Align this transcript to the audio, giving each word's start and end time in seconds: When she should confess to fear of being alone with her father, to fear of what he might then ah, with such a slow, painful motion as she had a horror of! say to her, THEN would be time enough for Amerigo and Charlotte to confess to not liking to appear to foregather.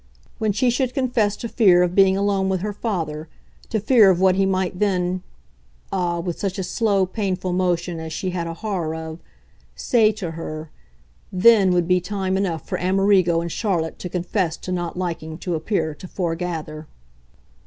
When 0.39 0.51
she 0.51 0.71
should 0.71 0.95
confess 0.95 1.37
to 1.37 1.47
fear 1.47 1.83
of 1.83 1.93
being 1.93 2.17
alone 2.17 2.49
with 2.49 2.61
her 2.61 2.73
father, 2.73 3.29
to 3.69 3.79
fear 3.79 4.09
of 4.09 4.19
what 4.19 4.33
he 4.33 4.47
might 4.47 4.79
then 4.79 5.21
ah, 5.93 6.19
with 6.19 6.39
such 6.39 6.57
a 6.57 6.63
slow, 6.63 7.05
painful 7.05 7.53
motion 7.53 7.99
as 7.99 8.11
she 8.11 8.31
had 8.31 8.47
a 8.47 8.55
horror 8.55 8.95
of! 8.95 9.19
say 9.75 10.11
to 10.13 10.31
her, 10.31 10.71
THEN 11.31 11.69
would 11.69 11.87
be 11.87 12.01
time 12.01 12.35
enough 12.35 12.67
for 12.67 12.79
Amerigo 12.79 13.41
and 13.41 13.51
Charlotte 13.51 13.99
to 13.99 14.09
confess 14.09 14.57
to 14.57 14.71
not 14.71 14.97
liking 14.97 15.37
to 15.37 15.53
appear 15.53 15.93
to 15.93 16.07
foregather. 16.07 16.87